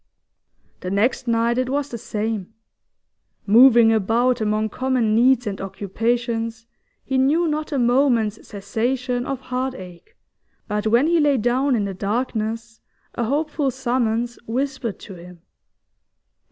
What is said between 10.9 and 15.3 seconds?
he lay down in the darkness a hopeful summons whispered to